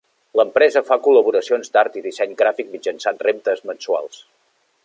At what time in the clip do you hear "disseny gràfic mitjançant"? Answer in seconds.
2.07-3.25